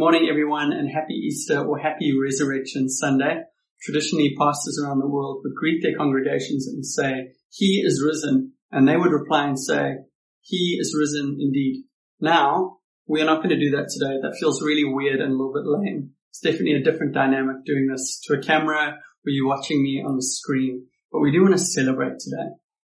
[0.00, 3.42] morning, everyone, and happy Easter or happy Resurrection Sunday.
[3.82, 8.54] Traditionally, pastors around the world would greet their congregations and say, He is risen.
[8.72, 9.96] And they would reply and say,
[10.40, 11.84] He is risen indeed.
[12.18, 14.16] Now, we are not going to do that today.
[14.22, 16.12] That feels really weird and a little bit lame.
[16.30, 20.16] It's definitely a different dynamic doing this to a camera or you watching me on
[20.16, 20.86] the screen.
[21.12, 22.48] But we do want to celebrate today.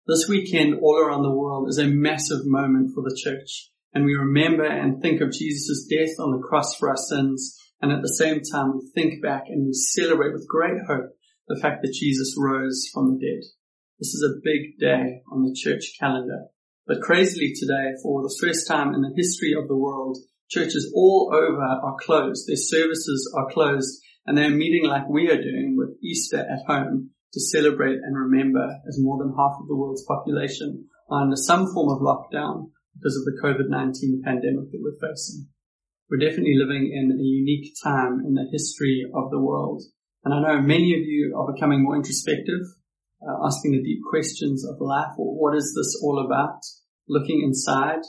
[0.07, 4.13] This weekend all around the world is a massive moment for the church and we
[4.13, 7.57] remember and think of Jesus' death on the cross for our sins.
[7.81, 11.11] And at the same time, we think back and we celebrate with great hope
[11.47, 13.43] the fact that Jesus rose from the dead.
[13.97, 16.47] This is a big day on the church calendar.
[16.85, 20.17] But crazily today, for the first time in the history of the world,
[20.49, 22.47] churches all over are closed.
[22.47, 27.11] Their services are closed and they're meeting like we are doing with Easter at home
[27.31, 31.71] to celebrate and remember as more than half of the world's population are under some
[31.73, 35.47] form of lockdown because of the COVID-19 pandemic that we're facing.
[36.09, 39.83] We're definitely living in a unique time in the history of the world.
[40.23, 42.61] And I know many of you are becoming more introspective,
[43.21, 45.13] uh, asking the deep questions of life.
[45.17, 46.61] What is this all about?
[47.07, 48.01] Looking inside.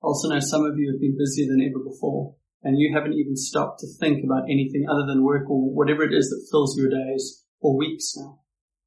[0.00, 3.36] Also know some of you have been busier than ever before and you haven't even
[3.36, 6.90] stopped to think about anything other than work or whatever it is that fills your
[6.90, 8.40] days or weeks now.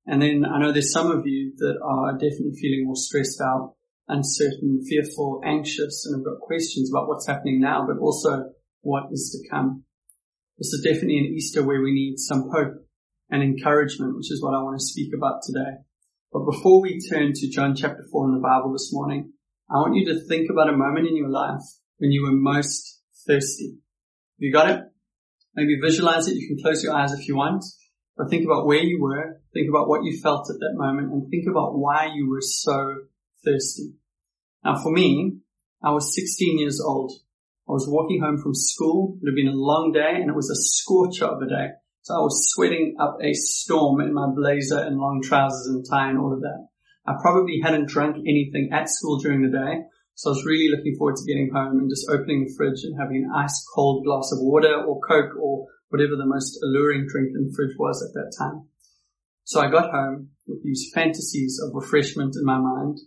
[0.05, 3.75] And then I know there's some of you that are definitely feeling more stressed out
[4.07, 9.29] uncertain, fearful, anxious, and have got questions about what's happening now, but also what is
[9.31, 9.83] to come.
[10.57, 12.85] This is definitely an Easter where we need some hope
[13.29, 15.77] and encouragement, which is what I want to speak about today.
[16.31, 19.33] But before we turn to John chapter 4 in the Bible this morning,
[19.69, 21.63] I want you to think about a moment in your life
[21.97, 23.77] when you were most thirsty.
[24.37, 24.81] You got it?
[25.55, 26.35] Maybe visualize it.
[26.35, 27.63] You can close your eyes if you want.
[28.17, 31.29] But think about where you were, think about what you felt at that moment, and
[31.29, 32.95] think about why you were so
[33.43, 33.93] thirsty.
[34.63, 35.37] Now for me,
[35.83, 37.11] I was 16 years old.
[37.67, 39.17] I was walking home from school.
[39.21, 41.69] It had been a long day and it was a scorcher of a day.
[42.01, 46.09] So I was sweating up a storm in my blazer and long trousers and tie
[46.09, 46.67] and all of that.
[47.05, 49.85] I probably hadn't drunk anything at school during the day.
[50.15, 52.99] So I was really looking forward to getting home and just opening the fridge and
[52.99, 57.29] having an ice cold glass of water or Coke or whatever the most alluring drink
[57.35, 58.67] in the fridge was at that time.
[59.43, 62.99] So I got home with these fantasies of refreshment in my mind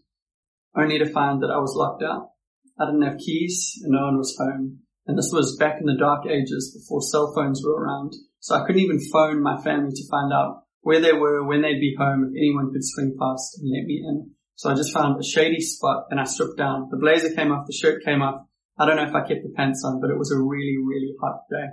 [0.76, 2.30] only to find that I was locked out.
[2.78, 4.80] I didn't have keys and no one was home.
[5.06, 8.14] And this was back in the dark ages before cell phones were around.
[8.40, 11.80] So I couldn't even phone my family to find out where they were, when they'd
[11.80, 14.30] be home, if anyone could swing past and let me in.
[14.56, 16.88] So I just found a shady spot and I stripped down.
[16.90, 18.46] The blazer came off, the shirt came off.
[18.78, 21.14] I don't know if I kept the pants on, but it was a really, really
[21.20, 21.68] hot day.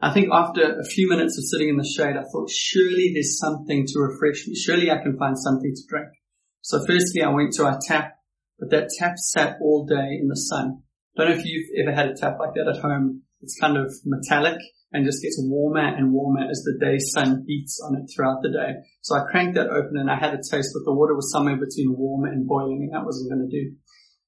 [0.00, 3.38] I think after a few minutes of sitting in the shade, I thought, surely there's
[3.38, 4.54] something to refresh me.
[4.54, 6.08] Surely I can find something to drink.
[6.66, 8.18] So firstly, I went to our tap,
[8.58, 10.82] but that tap sat all day in the sun.
[11.16, 13.22] Don't know if you've ever had a tap like that at home.
[13.40, 14.58] It's kind of metallic
[14.90, 18.50] and just gets warmer and warmer as the day sun beats on it throughout the
[18.50, 18.82] day.
[19.02, 21.54] So I cranked that open and I had a taste, but the water was somewhere
[21.54, 23.76] between warm and boiling and that wasn't going to do.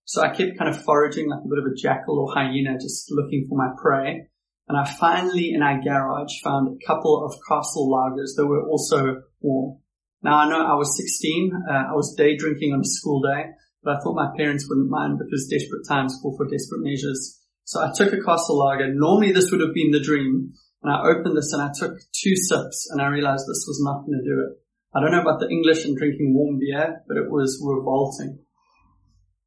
[0.05, 3.10] So I kept kind of foraging like a bit of a jackal or hyena, just
[3.10, 4.28] looking for my prey.
[4.69, 9.22] And I finally in our garage found a couple of castle lagers that were also
[9.41, 9.81] warm.
[10.22, 13.50] Now I know I was 16, uh, I was day drinking on a school day,
[13.82, 17.40] but I thought my parents wouldn't mind because desperate times call for desperate measures.
[17.64, 18.92] So I took a castle lager.
[18.92, 20.54] Normally this would have been the dream.
[20.82, 24.06] And I opened this and I took two sips and I realized this was not
[24.06, 24.58] going to do it.
[24.94, 28.38] I don't know about the English and drinking warm beer, but it was revolting.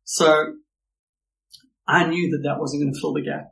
[0.04, 0.54] So
[1.88, 3.52] I knew that that wasn't going to fill the gap.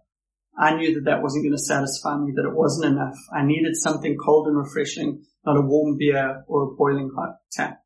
[0.60, 3.16] I knew that that wasn't going to satisfy me, that it wasn't enough.
[3.34, 7.80] I needed something cold and refreshing not a warm beer or a boiling hot tap.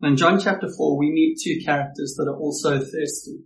[0.00, 3.44] And in John chapter 4, we meet two characters that are also thirsty.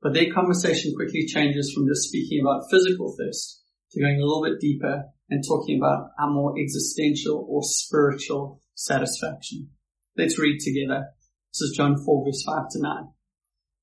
[0.00, 4.44] But their conversation quickly changes from just speaking about physical thirst to going a little
[4.44, 9.68] bit deeper and talking about our more existential or spiritual satisfaction.
[10.16, 11.08] Let's read together.
[11.52, 12.92] This is John 4 verse 5 to 9.
[13.04, 13.10] It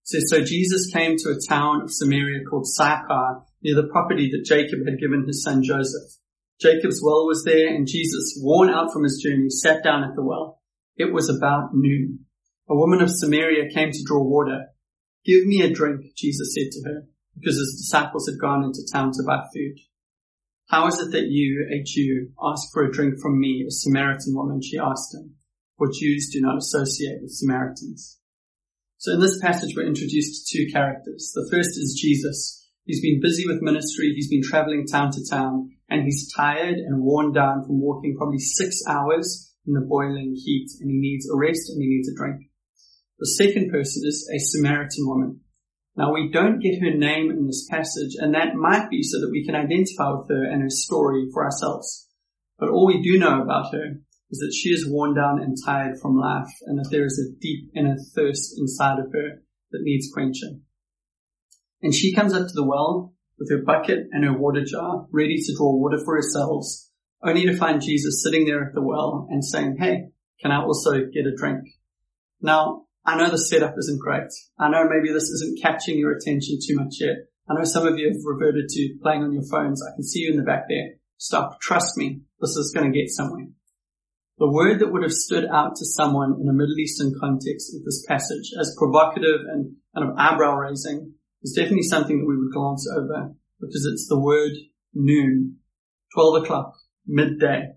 [0.03, 4.45] says, So Jesus came to a town of Samaria called Sychar near the property that
[4.45, 6.11] Jacob had given his son Joseph.
[6.59, 10.23] Jacob's well was there and Jesus, worn out from his journey, sat down at the
[10.23, 10.61] well.
[10.95, 12.25] It was about noon.
[12.69, 14.67] A woman of Samaria came to draw water.
[15.25, 19.11] Give me a drink, Jesus said to her, because his disciples had gone into town
[19.11, 19.77] to buy food.
[20.67, 24.33] How is it that you, a Jew, ask for a drink from me, a Samaritan
[24.33, 24.61] woman?
[24.61, 25.35] She asked him,
[25.77, 28.19] for Jews do not associate with Samaritans.
[28.97, 31.33] So in this passage, we're introduced to two characters.
[31.35, 34.13] The first is Jesus, He's been busy with ministry.
[34.15, 38.39] He's been traveling town to town and he's tired and worn down from walking probably
[38.39, 42.15] six hours in the boiling heat and he needs a rest and he needs a
[42.15, 42.41] drink.
[43.17, 45.41] The second person is a Samaritan woman.
[45.97, 49.31] Now we don't get her name in this passage, and that might be so that
[49.31, 52.09] we can identify with her and her story for ourselves.
[52.59, 55.97] But all we do know about her is that she is worn down and tired
[56.01, 59.41] from life, and that there is a deep inner thirst inside of her
[59.71, 60.64] that needs quenching.
[61.85, 65.37] And she comes up to the well with her bucket and her water jar, ready
[65.37, 66.65] to draw water for herself,
[67.23, 70.07] only to find Jesus sitting there at the well and saying, Hey,
[70.41, 71.59] can I also get a drink?
[72.41, 74.31] Now, I know the setup isn't great.
[74.57, 77.17] I know maybe this isn't catching your attention too much yet.
[77.47, 79.79] I know some of you have reverted to playing on your phones.
[79.85, 80.93] I can see you in the back there.
[81.17, 81.61] Stop.
[81.61, 82.21] Trust me.
[82.41, 83.45] This is going to get somewhere.
[84.39, 87.85] The word that would have stood out to someone in a Middle Eastern context of
[87.85, 91.13] this passage as provocative and kind of eyebrow raising
[91.45, 94.51] is definitely something that we would glance over because it's the word
[94.93, 95.57] noon,
[96.15, 96.73] 12 o'clock,
[97.05, 97.73] midday.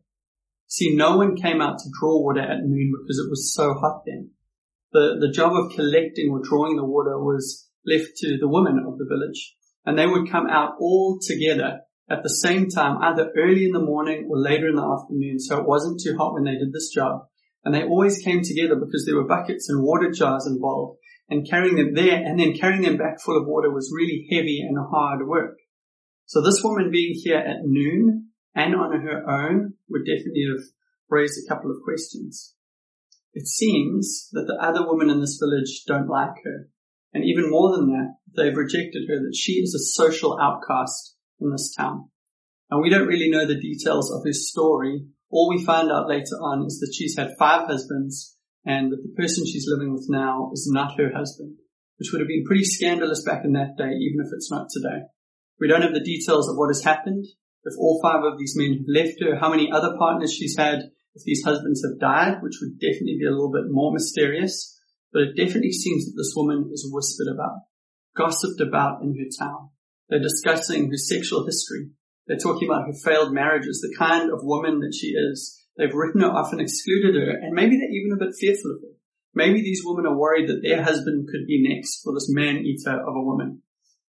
[0.67, 4.03] See, no one came out to draw water at noon because it was so hot
[4.06, 4.31] then.
[4.93, 8.97] The, the job of collecting or drawing the water was left to the women of
[8.97, 9.55] the village
[9.85, 11.81] and they would come out all together
[12.11, 15.59] at the same time, either early in the morning or later in the afternoon, so
[15.59, 17.26] it wasn't too hot when they did this job.
[17.64, 20.98] And they always came together because there were buckets and water jars involved,
[21.29, 24.61] and carrying them there and then carrying them back full of water was really heavy
[24.61, 25.59] and hard work.
[26.27, 30.65] So this woman being here at noon and on her own would definitely have
[31.09, 32.55] raised a couple of questions.
[33.33, 36.69] It seems that the other women in this village don't like her.
[37.13, 41.51] And even more than that, they've rejected her, that she is a social outcast in
[41.51, 42.11] this town.
[42.71, 45.07] And we don't really know the details of her story.
[45.31, 48.37] All we find out later on is that she's had five husbands
[48.69, 51.56] and that the person she's living with now is not her husband,
[51.97, 55.09] which would have been pretty scandalous back in that day, even if it's not today.
[55.59, 57.25] We don't have the details of what has happened,
[57.65, 60.91] if all five of these men have left her, how many other partners she's had,
[61.15, 64.79] if these husbands have died, which would definitely be a little bit more mysterious.
[65.14, 67.64] But it definitely seems that this woman is whispered about,
[68.14, 69.71] gossiped about in her town.
[70.11, 71.88] They're discussing her sexual history.
[72.26, 75.64] They're talking about her failed marriages, the kind of woman that she is.
[75.79, 78.83] They've written her off and excluded her, and maybe they're even a bit fearful of
[78.83, 78.95] her.
[79.33, 83.15] Maybe these women are worried that their husband could be next for this man-eater of
[83.15, 83.63] a woman.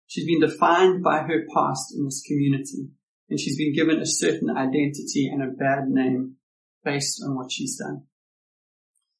[0.05, 2.91] She's been defined by her past in this community,
[3.29, 6.35] and she's been given a certain identity and a bad name
[6.83, 8.03] based on what she's done.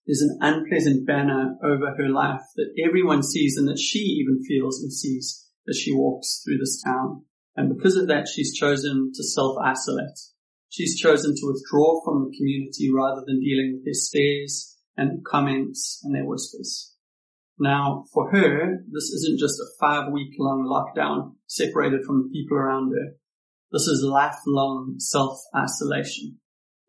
[0.06, 4.84] There's an unpleasant banner over her life that everyone sees and that she even feels
[4.84, 7.24] and sees as she walks through this town.
[7.56, 10.20] And because of that, she's chosen to self-isolate.
[10.76, 16.02] She's chosen to withdraw from the community rather than dealing with their stares and comments
[16.04, 16.94] and their whispers.
[17.58, 22.58] Now, for her, this isn't just a five week long lockdown separated from the people
[22.58, 23.14] around her.
[23.72, 26.40] This is lifelong self-isolation.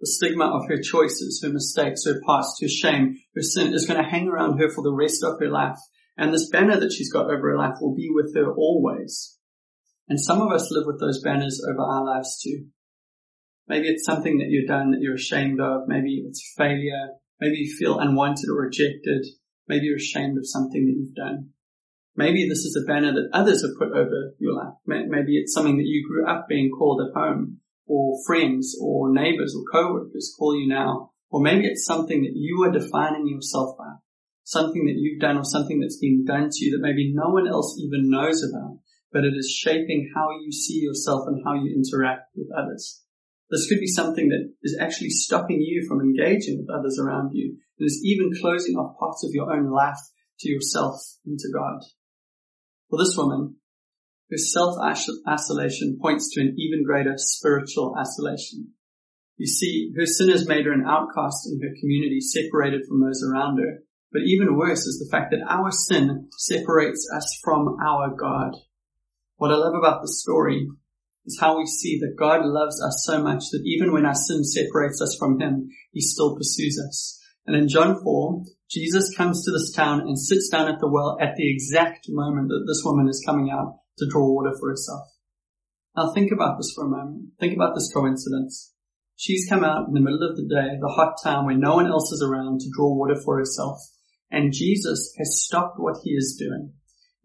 [0.00, 4.02] The stigma of her choices, her mistakes, her past, her shame, her sin is going
[4.02, 5.78] to hang around her for the rest of her life
[6.16, 9.38] and this banner that she's got over her life will be with her always.
[10.08, 12.66] And some of us live with those banners over our lives too.
[13.68, 15.88] Maybe it's something that you've done that you're ashamed of.
[15.88, 17.14] Maybe it's failure.
[17.40, 19.26] Maybe you feel unwanted or rejected.
[19.68, 21.50] Maybe you're ashamed of something that you've done.
[22.14, 24.74] Maybe this is a banner that others have put over your life.
[24.86, 29.54] Maybe it's something that you grew up being called at home or friends or neighbors
[29.54, 31.10] or co-workers call you now.
[31.28, 33.96] Or maybe it's something that you are defining yourself by
[34.44, 37.48] something that you've done or something that's been done to you that maybe no one
[37.48, 38.78] else even knows about,
[39.12, 43.02] but it is shaping how you see yourself and how you interact with others.
[43.50, 47.58] This could be something that is actually stopping you from engaging with others around you.
[47.78, 50.00] and is even closing off parts of your own life
[50.40, 51.80] to yourself and to God.
[52.90, 53.56] For this woman,
[54.30, 58.72] her self-isolation points to an even greater spiritual isolation.
[59.36, 63.22] You see, her sin has made her an outcast in her community, separated from those
[63.22, 63.82] around her.
[64.12, 68.56] But even worse is the fact that our sin separates us from our God.
[69.36, 70.68] What I love about the story
[71.26, 74.44] is how we see that God loves us so much that even when our sin
[74.44, 77.20] separates us from Him, He still pursues us.
[77.46, 81.16] And in John 4, Jesus comes to this town and sits down at the well
[81.20, 85.06] at the exact moment that this woman is coming out to draw water for herself.
[85.96, 87.30] Now think about this for a moment.
[87.38, 88.72] Think about this coincidence.
[89.14, 91.86] She's come out in the middle of the day, the hot time when no one
[91.86, 93.78] else is around to draw water for herself.
[94.30, 96.74] And Jesus has stopped what he is doing.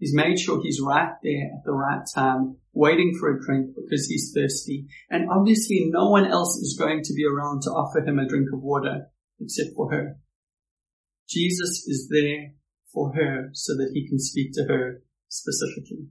[0.01, 4.07] He's made sure he's right there at the right time, waiting for a drink because
[4.07, 4.87] he's thirsty.
[5.11, 8.47] And obviously no one else is going to be around to offer him a drink
[8.51, 10.17] of water except for her.
[11.29, 12.53] Jesus is there
[12.91, 16.07] for her so that he can speak to her specifically.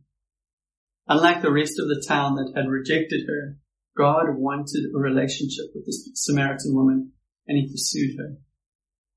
[1.09, 3.59] Unlike the rest of the town that had rejected her,
[3.99, 7.11] God wanted a relationship with this Samaritan woman
[7.49, 8.37] and he pursued her.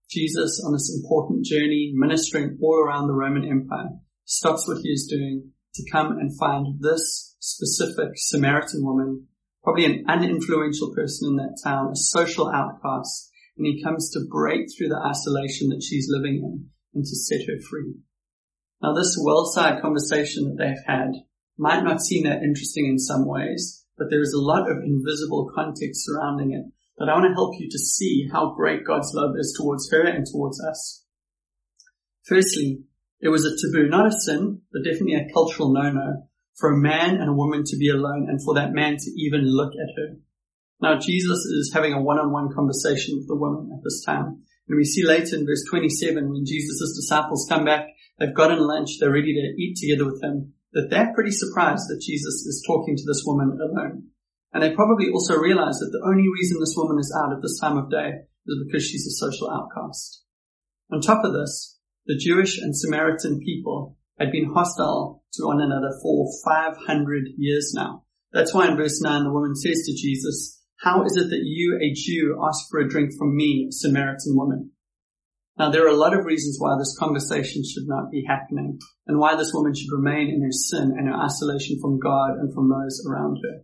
[0.09, 5.07] Jesus on this important journey, ministering all around the Roman Empire, stops what he is
[5.09, 9.27] doing to come and find this specific Samaritan woman,
[9.63, 14.67] probably an uninfluential person in that town, a social outcast, and he comes to break
[14.71, 17.95] through the isolation that she's living in and to set her free.
[18.81, 21.13] Now this well-side conversation that they've had
[21.57, 25.51] might not seem that interesting in some ways, but there is a lot of invisible
[25.53, 26.65] context surrounding it
[26.97, 30.03] that I want to help you to see how great God's love is towards her
[30.03, 31.05] and towards us.
[32.23, 32.83] Firstly,
[33.23, 36.27] it was a taboo, not a sin, but definitely a cultural no-no
[36.59, 39.47] for a man and a woman to be alone and for that man to even
[39.47, 40.17] look at her.
[40.81, 44.43] Now Jesus is having a one-on-one conversation with the woman at this time.
[44.67, 47.87] And we see later in verse 27 when Jesus' disciples come back,
[48.19, 52.03] they've gotten lunch, they're ready to eat together with him, that they're pretty surprised that
[52.05, 54.09] Jesus is talking to this woman alone.
[54.51, 57.57] And they probably also realize that the only reason this woman is out at this
[57.59, 60.23] time of day is because she's a social outcast.
[60.91, 65.91] On top of this, the Jewish and Samaritan people had been hostile to one another
[66.01, 68.03] for 500 years now.
[68.31, 71.79] That's why in verse 9 the woman says to Jesus, how is it that you,
[71.81, 74.71] a Jew, ask for a drink from me, a Samaritan woman?
[75.57, 79.19] Now there are a lot of reasons why this conversation should not be happening and
[79.19, 82.69] why this woman should remain in her sin and her isolation from God and from
[82.69, 83.61] those around her.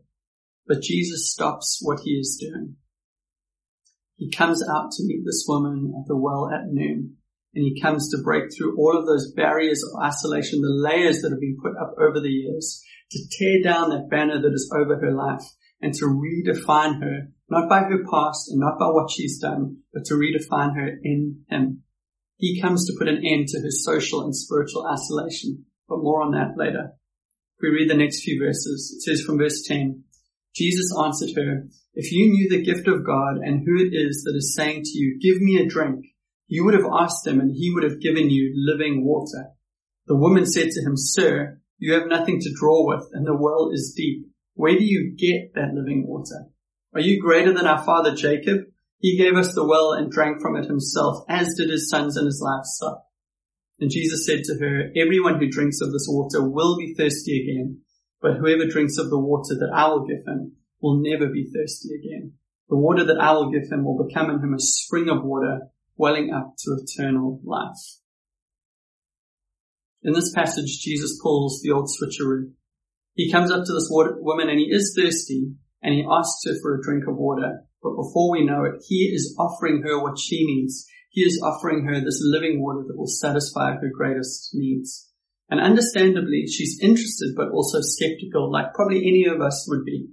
[0.65, 2.75] But Jesus stops what he is doing.
[4.15, 7.17] He comes out to meet this woman at the well at noon
[7.53, 11.31] and he comes to break through all of those barriers of isolation, the layers that
[11.31, 14.97] have been put up over the years to tear down that banner that is over
[14.99, 15.43] her life
[15.81, 20.05] and to redefine her, not by her past and not by what she's done, but
[20.05, 21.83] to redefine her in him.
[22.37, 26.31] He comes to put an end to her social and spiritual isolation, but more on
[26.31, 26.91] that later.
[27.57, 30.03] If we read the next few verses, it says from verse 10,
[30.55, 34.35] Jesus answered her, if you knew the gift of God and who it is that
[34.37, 36.05] is saying to you, give me a drink,
[36.49, 39.51] you would have asked him and he would have given you living water.
[40.07, 43.69] The woman said to him, Sir, you have nothing to draw with and the well
[43.71, 44.25] is deep.
[44.55, 46.47] Where do you get that living water?
[46.95, 48.61] Are you greater than our father Jacob?
[48.97, 52.25] He gave us the well and drank from it himself, as did his sons and
[52.25, 53.03] his livestock.
[53.79, 57.81] And Jesus said to her, Everyone who drinks of this water will be thirsty again,
[58.21, 61.89] but whoever drinks of the water that I will give him will never be thirsty
[61.93, 62.33] again.
[62.69, 65.69] The water that I will give him will become in him a spring of water
[65.99, 67.99] welling up to eternal life.
[70.01, 72.53] In this passage, Jesus pulls the old switcheroo.
[73.15, 75.51] He comes up to this water, woman and he is thirsty
[75.83, 77.63] and he asks her for a drink of water.
[77.83, 80.87] But before we know it, he is offering her what she needs.
[81.09, 85.11] He is offering her this living water that will satisfy her greatest needs.
[85.49, 90.09] And understandably, she's interested but also skeptical, like probably any of us would be.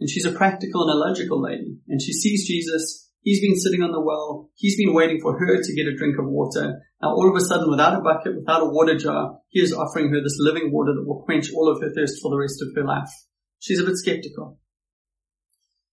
[0.00, 1.78] And she's a practical and a logical lady.
[1.88, 4.50] And she sees Jesus He's been sitting on the well.
[4.54, 6.80] He's been waiting for her to get a drink of water.
[7.02, 10.10] Now all of a sudden, without a bucket, without a water jar, he is offering
[10.10, 12.68] her this living water that will quench all of her thirst for the rest of
[12.74, 13.10] her life.
[13.58, 14.58] She's a bit skeptical.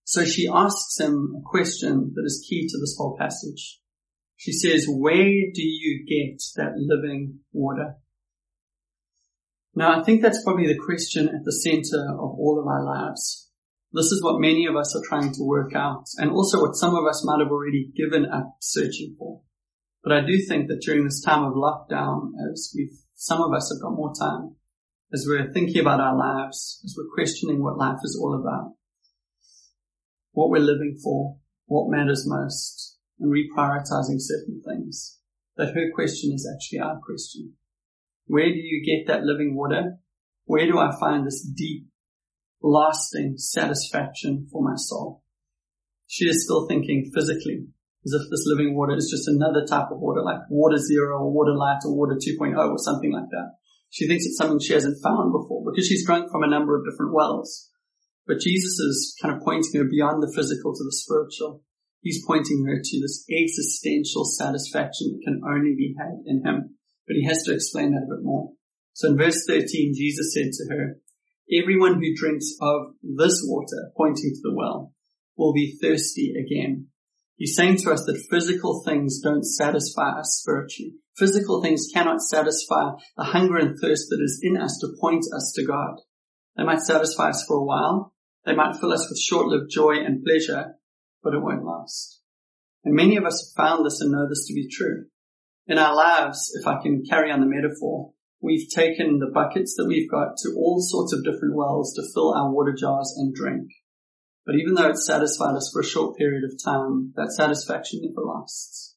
[0.04, 3.80] So she asks him a question that is key to this whole passage.
[4.38, 7.96] She says, where do you get that living water?
[9.74, 13.45] Now I think that's probably the question at the center of all of our lives.
[13.96, 16.96] This is what many of us are trying to work out and also what some
[16.96, 19.40] of us might have already given up searching for.
[20.04, 23.72] But I do think that during this time of lockdown, as we've, some of us
[23.72, 24.58] have got more time,
[25.14, 28.74] as we're thinking about our lives, as we're questioning what life is all about,
[30.34, 31.38] what we're living for,
[31.68, 35.20] what matters most, and reprioritizing certain things,
[35.56, 37.54] that her question is actually our question.
[38.28, 40.00] Where do you get that living water?
[40.44, 41.88] Where do I find this deep
[42.66, 45.22] lasting satisfaction for my soul.
[46.08, 47.68] She is still thinking physically
[48.06, 51.32] as if this living water is just another type of water, like water zero or
[51.32, 53.58] water light or water 2.0 or something like that.
[53.90, 56.86] She thinks it's something she hasn't found before because she's drunk from a number of
[56.86, 57.70] different wells.
[58.28, 61.64] But Jesus is kind of pointing her beyond the physical to the spiritual.
[62.02, 66.78] He's pointing her to this existential satisfaction that can only be had in him.
[67.08, 68.52] But he has to explain that a bit more.
[68.94, 70.98] So in verse 13, Jesus said to her,
[71.52, 74.94] Everyone who drinks of this water, pointing to the well,
[75.38, 76.88] will be thirsty again.
[77.38, 80.94] He's saying to us that physical things don't satisfy us spiritually.
[81.16, 85.54] Physical things cannot satisfy the hunger and thirst that is in us to point us
[85.56, 85.98] to God.
[86.58, 88.14] They might satisfy us for a while.
[88.46, 90.76] They might fill us with short-lived joy and pleasure,
[91.22, 92.22] but it won't last.
[92.84, 95.06] And many of us have found this and know this to be true.
[95.68, 99.88] In our lives, if I can carry on the metaphor, We've taken the buckets that
[99.88, 103.70] we've got to all sorts of different wells to fill our water jars and drink.
[104.46, 108.26] But even though it satisfied us for a short period of time, that satisfaction never
[108.26, 108.96] lasts.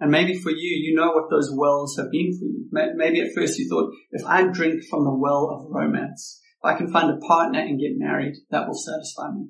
[0.00, 2.66] And maybe for you, you know what those wells have been for you.
[2.72, 6.76] Maybe at first you thought, if I drink from the well of romance, if I
[6.76, 9.48] can find a partner and get married, that will satisfy me.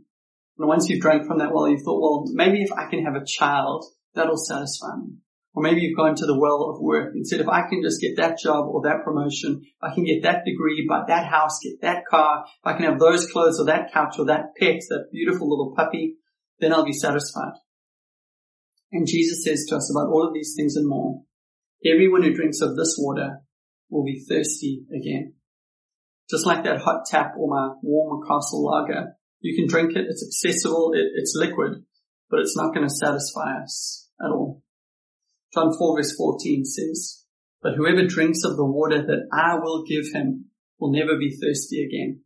[0.59, 3.15] And once you've drank from that well, you thought, well, maybe if I can have
[3.15, 3.85] a child,
[4.15, 5.15] that'll satisfy me.
[5.53, 8.01] Or maybe you've gone to the well of work and said, if I can just
[8.01, 11.81] get that job or that promotion, I can get that degree, buy that house, get
[11.83, 15.09] that car, if I can have those clothes or that couch or that pet, that
[15.13, 16.17] beautiful little puppy,
[16.61, 17.55] then I'll be satisfied.
[18.93, 21.23] And Jesus says to us about all of these things and more,
[21.85, 23.41] everyone who drinks of this water
[23.89, 25.35] will be thirsty again.
[26.31, 30.25] Just like that hot tap or my warm castle lager, you can drink it, it's
[30.25, 31.83] accessible, it, it's liquid,
[32.31, 34.60] but it's not going to satisfy us at all.
[35.53, 37.21] John 4 verse 14 says,
[37.63, 40.47] but whoever drinks of the water that I will give him
[40.79, 42.23] will never be thirsty again.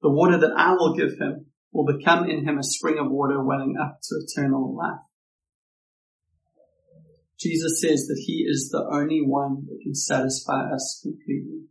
[0.00, 3.42] The water that I will give him will become in him a spring of water
[3.44, 5.00] welling up to eternal life.
[7.38, 11.66] Jesus says that he is the only one that can satisfy us completely.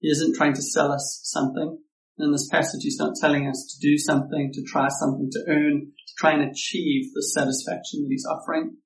[0.00, 1.78] He isn't trying to sell us something.
[2.18, 5.92] In this passage, he's not telling us to do something, to try something, to earn,
[6.06, 8.76] to try and achieve the satisfaction that he's offering.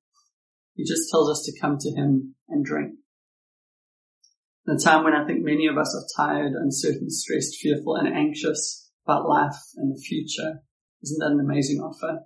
[0.78, 2.92] He just tells us to come to him and drink.
[4.64, 8.06] In a time when I think many of us are tired, uncertain, stressed, fearful, and
[8.06, 10.62] anxious about life and the future,
[11.02, 12.20] isn't that an amazing offer?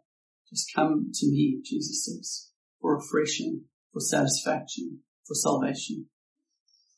[0.50, 6.08] Just come to me, Jesus says, for refreshing, for satisfaction, for salvation.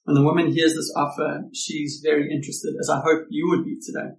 [0.03, 3.79] When the woman hears this offer, she's very interested, as I hope you would be
[3.81, 4.17] today.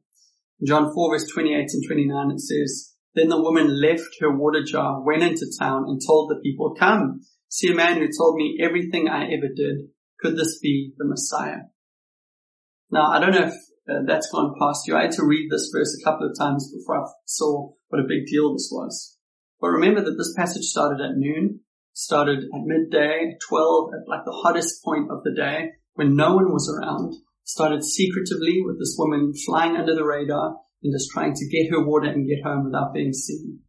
[0.62, 4.64] In John 4 verse 28 and 29 it says, Then the woman left her water
[4.64, 8.60] jar, went into town and told the people, Come, see a man who told me
[8.62, 9.88] everything I ever did.
[10.20, 11.64] Could this be the Messiah?
[12.92, 13.54] Now, I don't know if
[13.90, 14.96] uh, that's gone past you.
[14.96, 18.08] I had to read this verse a couple of times before I saw what a
[18.08, 19.18] big deal this was.
[19.62, 21.62] But remember that this passage started at noon
[21.96, 26.52] started at midday, 12, at like the hottest point of the day when no one
[26.52, 31.50] was around, started secretively with this woman flying under the radar and just trying to
[31.50, 33.60] get her water and get home without being seen.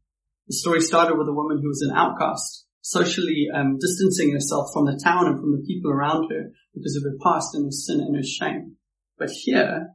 [0.48, 4.84] The story started with a woman who was an outcast, socially um, distancing herself from
[4.84, 8.00] the town and from the people around her because of her past and her sin
[8.00, 8.76] and her shame.
[9.18, 9.88] But here,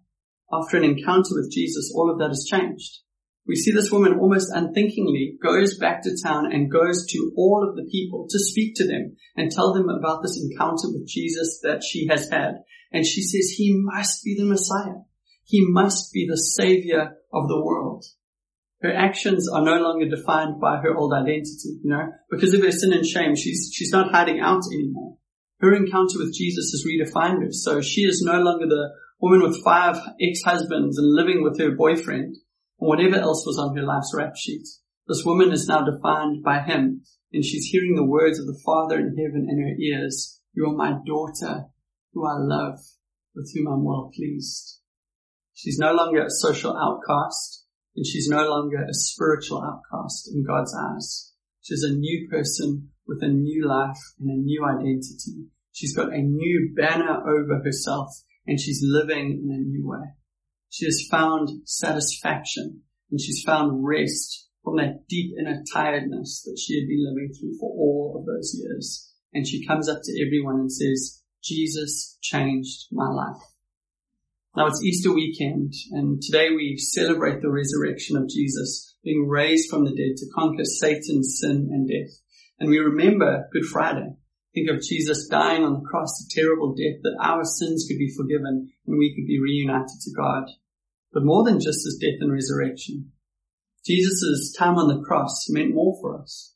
[0.52, 3.00] after an encounter with Jesus, all of that has changed.
[3.48, 7.76] We see this woman almost unthinkingly goes back to town and goes to all of
[7.76, 11.84] the people to speak to them and tell them about this encounter with Jesus that
[11.84, 12.56] she has had.
[12.92, 15.06] And she says, he must be the Messiah.
[15.44, 18.06] He must be the savior of the world.
[18.82, 22.72] Her actions are no longer defined by her old identity, you know, because of her
[22.72, 25.18] sin and shame, she's, she's not hiding out anymore.
[25.60, 27.52] Her encounter with Jesus has redefined her.
[27.52, 32.38] So she is no longer the woman with five ex-husbands and living with her boyfriend
[32.80, 34.68] and whatever else was on her life's rap sheet.
[35.08, 38.98] This woman is now defined by him, and she's hearing the words of the Father
[38.98, 40.40] in heaven in her ears.
[40.54, 41.66] You are my daughter,
[42.14, 42.80] who I love,
[43.36, 44.81] with whom I'm well pleased.
[45.62, 50.76] She's no longer a social outcast, and she's no longer a spiritual outcast in God's
[50.76, 51.34] eyes.
[51.62, 55.50] She's a new person with a new life and a new identity.
[55.72, 58.10] She's got a new banner over herself,
[58.48, 60.16] and she's living in a new way.
[60.70, 66.80] She has found satisfaction and she's found rest from that deep inner tiredness that she
[66.80, 69.12] had been living through for all of those years.
[69.34, 73.42] And she comes up to everyone and says, Jesus changed my life.
[74.56, 79.86] Now it's Easter weekend and today we celebrate the resurrection of Jesus being raised from
[79.86, 82.20] the dead to conquer Satan, sin and death.
[82.60, 84.16] And we remember Good Friday.
[84.54, 88.14] Think of Jesus dying on the cross, a terrible death that our sins could be
[88.16, 90.46] forgiven and we could be reunited to God
[91.14, 93.12] but more than just his death and resurrection.
[93.86, 96.56] Jesus' time on the cross meant more for us.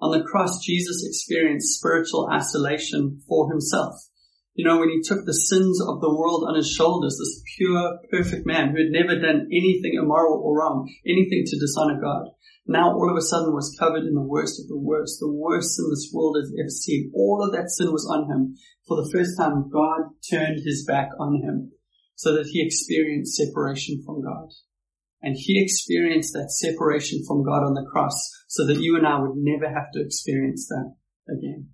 [0.00, 3.94] On the cross, Jesus experienced spiritual isolation for himself.
[4.54, 7.98] You know, when he took the sins of the world on his shoulders, this pure,
[8.10, 12.30] perfect man who had never done anything immoral or wrong, anything to dishonor God,
[12.66, 15.76] now all of a sudden was covered in the worst of the worst, the worst
[15.76, 17.10] sin this world has ever seen.
[17.14, 18.56] All of that sin was on him.
[18.86, 21.72] For the first time, God turned his back on him
[22.14, 24.48] so that he experienced separation from God.
[25.20, 28.14] And he experienced that separation from God on the cross
[28.48, 30.94] so that you and I would never have to experience that
[31.28, 31.70] again.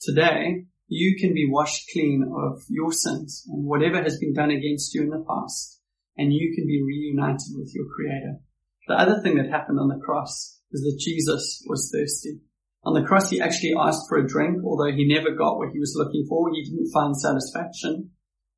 [0.00, 4.94] Today, you can be washed clean of your sins and whatever has been done against
[4.94, 5.80] you in the past,
[6.16, 8.36] and you can be reunited with your Creator.
[8.88, 12.40] The other thing that happened on the cross is that Jesus was thirsty.
[12.84, 15.78] On the cross, he actually asked for a drink, although he never got what he
[15.78, 16.50] was looking for.
[16.52, 18.10] He didn't find satisfaction.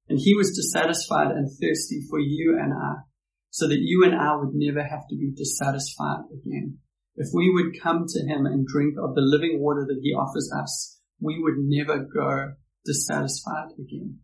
[0.09, 3.05] And he was dissatisfied and thirsty for you and I,
[3.51, 6.79] so that you and I would never have to be dissatisfied again.
[7.17, 10.51] If we would come to him and drink of the living water that he offers
[10.59, 14.19] us, we would never go dissatisfied again.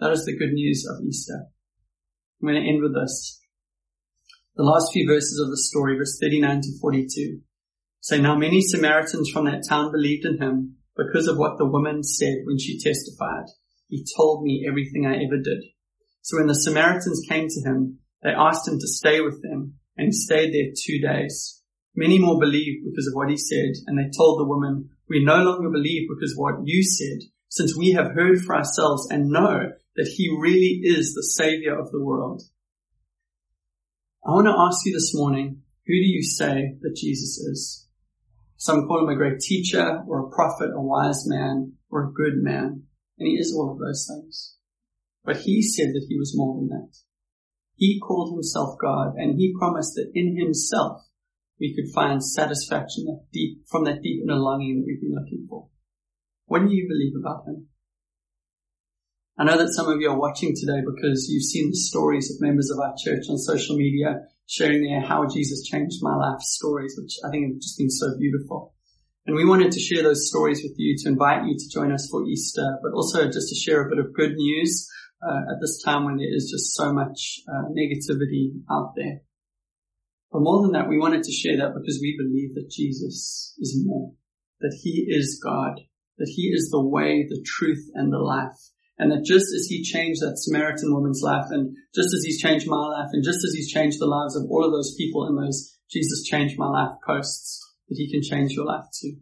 [0.00, 1.46] That is the good news of Easter.
[2.40, 3.40] I'm going to end with this.
[4.56, 7.40] The last few verses of the story, verse 39 to 42,
[8.00, 12.04] say, Now many Samaritans from that town believed in him because of what the woman
[12.04, 13.46] said when she testified.
[13.88, 15.64] He told me everything I ever did.
[16.22, 20.06] So when the Samaritans came to him, they asked him to stay with them, and
[20.06, 21.62] he stayed there two days.
[21.94, 25.42] Many more believed because of what he said, and they told the woman, We no
[25.42, 30.12] longer believe because what you said, since we have heard for ourselves and know that
[30.16, 32.42] he really is the savior of the world.
[34.26, 37.88] I want to ask you this morning, who do you say that Jesus is?
[38.56, 42.36] Some call him a great teacher or a prophet, a wise man or a good
[42.36, 42.84] man.
[43.18, 44.56] And he is all of those things.
[45.24, 46.96] But he said that he was more than that.
[47.76, 51.02] He called himself God and he promised that in himself
[51.60, 55.46] we could find satisfaction that deep, from that deep inner longing that we've been looking
[55.48, 55.68] for.
[56.46, 57.68] What do you believe about him?
[59.36, 62.40] I know that some of you are watching today because you've seen the stories of
[62.40, 66.94] members of our church on social media sharing their how Jesus changed my life stories,
[67.00, 68.74] which I think have just been so beautiful.
[69.26, 72.08] And we wanted to share those stories with you to invite you to join us
[72.10, 74.88] for Easter, but also just to share a bit of good news
[75.26, 79.22] uh, at this time when there is just so much uh, negativity out there.
[80.34, 83.80] But more than that, we wanted to share that because we believe that Jesus is
[83.86, 84.14] more,
[84.60, 85.78] that He is God,
[86.18, 88.58] that He is the way, the truth, and the life.
[88.98, 92.66] And that just as he changed that Samaritan woman's life and just as he's changed
[92.68, 95.36] my life and just as he's changed the lives of all of those people in
[95.36, 99.16] those Jesus changed my life posts, that he can change your life too.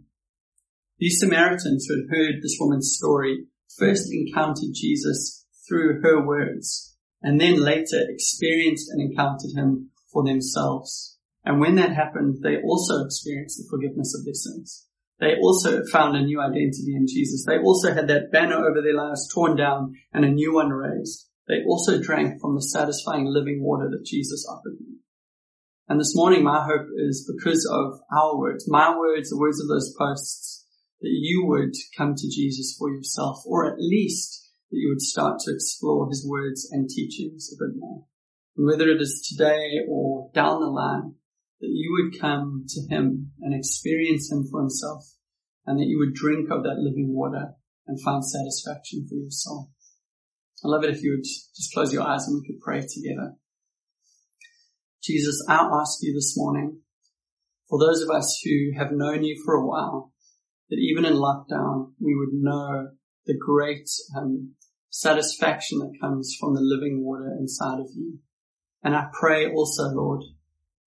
[0.99, 3.47] These Samaritans who had heard this woman's story
[3.79, 11.19] first encountered Jesus through her words and then later experienced and encountered him for themselves.
[11.45, 14.87] And when that happened, they also experienced the forgiveness of their sins.
[15.19, 17.45] They also found a new identity in Jesus.
[17.47, 21.29] They also had that banner over their lives torn down and a new one raised.
[21.49, 25.01] They also drank from the satisfying living water that Jesus offered them.
[25.89, 29.69] And this morning, my hope is because of our words, my words, the words of
[29.69, 30.67] those posts,
[31.01, 35.41] that you would come to Jesus for yourself, or at least that you would start
[35.41, 38.05] to explore his words and teachings a bit more.
[38.55, 41.15] Whether it is today or down the line,
[41.61, 45.05] that you would come to him and experience him for himself
[45.65, 47.55] and that you would drink of that living water
[47.87, 49.71] and find satisfaction for your soul.
[50.65, 53.35] I love it if you would just close your eyes and we could pray together.
[55.03, 56.81] Jesus, I ask you this morning
[57.69, 60.13] for those of us who have known you for a while,
[60.69, 62.89] that even in lockdown, we would know
[63.25, 64.55] the great um,
[64.91, 68.19] satisfaction that comes from the living water inside of you.
[68.83, 70.25] And I pray also, Lord,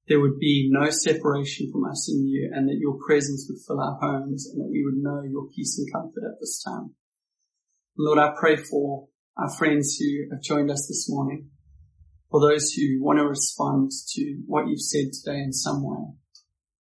[0.07, 3.81] there would be no separation from us in you and that your presence would fill
[3.81, 6.93] our homes and that we would know your peace and comfort at this time.
[7.97, 11.49] Lord, I pray for our friends who have joined us this morning,
[12.29, 16.13] for those who want to respond to what you've said today in some way.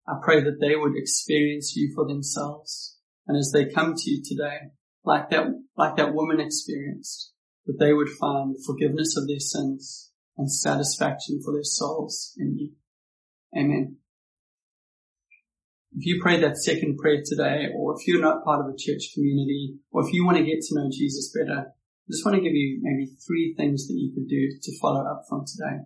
[0.09, 2.97] I pray that they would experience you for themselves.
[3.27, 4.71] And as they come to you today,
[5.05, 5.47] like that,
[5.77, 7.33] like that woman experienced,
[7.67, 12.73] that they would find forgiveness of their sins and satisfaction for their souls in you.
[13.57, 13.97] Amen.
[15.93, 19.11] If you pray that second prayer today, or if you're not part of a church
[19.13, 22.43] community, or if you want to get to know Jesus better, I just want to
[22.43, 25.83] give you maybe three things that you could do to follow up from today.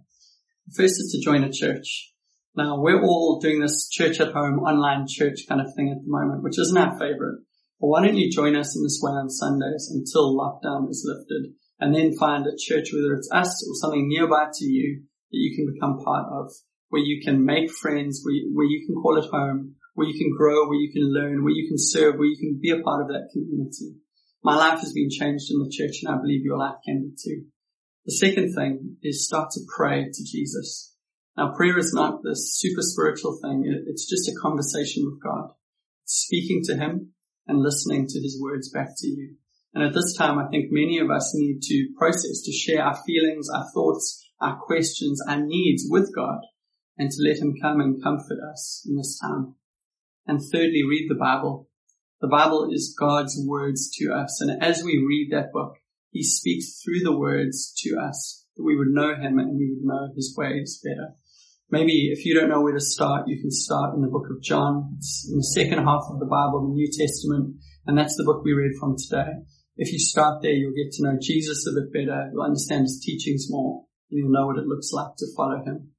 [0.67, 2.13] The first is to join a church.
[2.55, 6.11] Now, we're all doing this church at home, online church kind of thing at the
[6.11, 7.41] moment, which isn't our favorite.
[7.81, 11.55] But why don't you join us in this way on Sundays until lockdown is lifted
[11.81, 15.57] and then find a church, whether it's us or something nearby to you that you
[15.57, 16.53] can become part of
[16.89, 20.17] where you can make friends, where you, where you can call it home, where you
[20.17, 22.83] can grow, where you can learn, where you can serve, where you can be a
[22.83, 23.97] part of that community.
[24.43, 27.17] My life has been changed in the church and I believe your life can be
[27.17, 27.47] too.
[28.05, 30.95] The second thing is start to pray to Jesus.
[31.37, 33.65] Now prayer is not this super spiritual thing.
[33.89, 35.51] It's just a conversation with God.
[36.05, 37.15] Speaking to Him
[37.49, 39.37] and listening to His words back to you.
[39.75, 42.97] And at this time, I think many of us need to process, to share our
[43.05, 46.39] feelings, our thoughts, our questions, our needs with God
[46.97, 49.55] and to let him come and comfort us in this time.
[50.27, 51.69] And thirdly, read the Bible.
[52.21, 54.41] The Bible is God's words to us.
[54.41, 55.75] And as we read that book,
[56.11, 59.85] he speaks through the words to us that we would know him and we would
[59.85, 61.15] know his ways better.
[61.71, 64.41] Maybe if you don't know where to start, you can start in the book of
[64.41, 64.95] John.
[64.97, 67.57] It's in the second half of the Bible, the New Testament,
[67.87, 69.33] and that's the book we read from today.
[69.77, 72.31] If you start there, you'll get to know Jesus a bit better.
[72.33, 75.91] You'll understand his teachings more and you'll know what it looks like to follow him.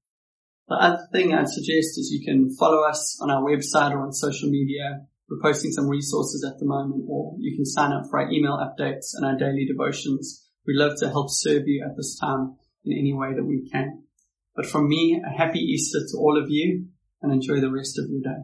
[0.68, 4.14] The other thing I'd suggest is you can follow us on our website or on
[4.14, 5.02] social media.
[5.30, 8.58] We're posting some resources at the moment, or you can sign up for our email
[8.58, 10.48] updates and our daily devotions.
[10.66, 14.04] We'd love to help serve you at this time in any way that we can.
[14.56, 16.88] But from me, a happy Easter to all of you
[17.22, 18.42] and enjoy the rest of your day.